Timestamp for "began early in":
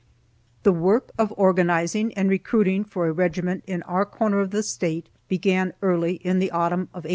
5.27-6.39